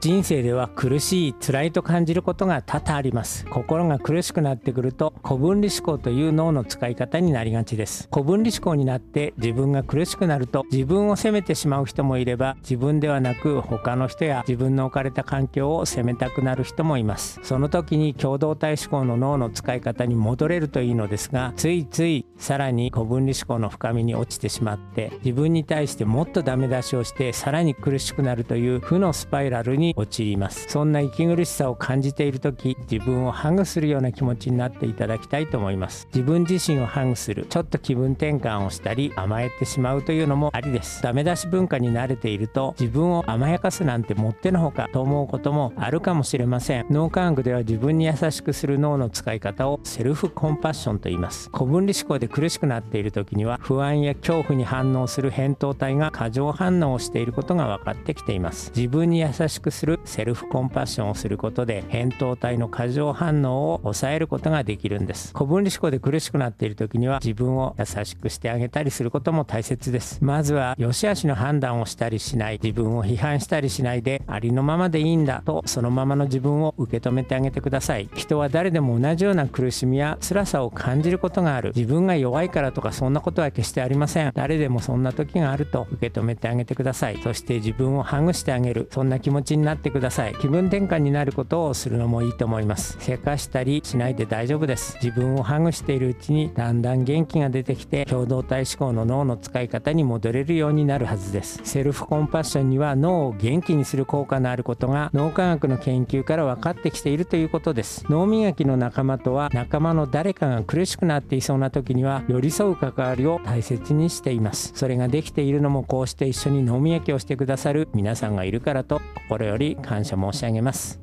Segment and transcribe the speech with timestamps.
[0.00, 3.44] 人生では苦しい辛いと感じることが多々あります。
[3.46, 8.08] 心が苦しくなってくると古分離思考という脳の使い方になりがちです。
[8.12, 17.40] 古分離思考になって自分が苦しくなると自分を責めてしまう人もいれば自分ではなく他の人や自分の置かれた環境を責めたくなる人もいます。
[17.42, 30.66] その時に共同体思考の脳の使い方に戻れるといいのですがついついさらに古分離思考の深みに落ちてしまって自分に対してもっとダメ出しをしてさらに苦しくなるという負のスパイラルにに陥ります。
[30.68, 36.06] そんな息苦しさを感じている時自分をハグするような気持ちになっていただきたいと思います。
[36.14, 41.02] 自分自身をハグするちょっと気分転換をしたり甘えてしまうというのもありです。
[41.02, 46.86] ダメ出し文化に慣れていると自分を甘やかすなんてもってのほかと思うこともあるかもしれません。
[46.90, 51.50] 脳科学では自分に優しくする脳の使い方をセルフコンパッションと言います。
[51.52, 58.72] 古分離思考で苦しくなっている時には不安や恐怖に反応する扁桃体が過剰反応をしていることが分かってきています。
[58.74, 65.32] 自分に優しくするセルフコンパッションをすることで扁桃体の過剰反応を抑えることができるんです。
[65.32, 70.18] 古分離思考で苦しくなっている時には自分を優しくしてあげたりすることも大切です。
[70.20, 78.08] まずは良し悪しの判断をしたりしない自分を批判したりしないでありのままでいいんだとそのままの自分を受け止めてあげてください。
[78.14, 81.72] 人は誰でも同じような苦しみや辛さを感じることがある。
[81.76, 84.32] 自分が弱いからとかそんなことは決してありません。
[84.34, 87.20] 誰でもそんな時があると受け止めてあげてください。
[87.22, 88.88] そして自分をハグしてあげる。
[88.90, 90.34] そんな気持ちになってください。
[90.40, 92.96] 気分転換になることをするのもいいと思います。
[93.00, 94.96] せかしたりしないで大丈夫です。
[95.02, 101.60] 自分をハグしているうちにだんだん元気が出てきて共同体思考の脳の使い方に戻れるようになるはずです。
[101.64, 108.06] セルフコンパッションには脳を元気にする効果のあることが脳科学の研究から分かってきているということです。
[108.08, 114.72] 脳磨きの仲間とは仲間の誰かが苦しくなっていそうな時には寄り添う関わりを大切にしています。
[114.74, 121.00] それができているのもこうして一緒に脳磨きをしてくださる皆さんがいるからと心より感謝申し上げます。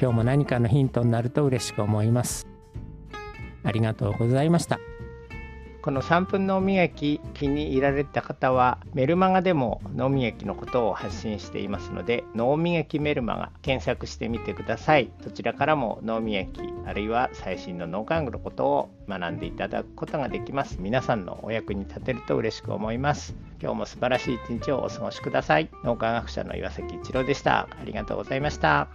[0.00, 2.46] 今日も何かのヒントになると嬉しく思います。
[3.62, 4.80] ありがとうございました。
[5.82, 15.10] この3分脳磨き気に入られた方はメルマガでも脳磨きのことを発信していますので脳磨きメルマガ検索してみてください。
[15.22, 20.78] そちらからも脳磨きあるいは最新の脳科学のことを学んでいただくことができます。
[20.80, 23.34] 皆さんのお役に立てると嬉しく思います。
[23.60, 25.70] 今日も素晴らしい一日をお過ごしください。
[25.84, 27.68] 脳科学者の岩崎一郎でした。
[27.80, 28.88] ありがとうございました。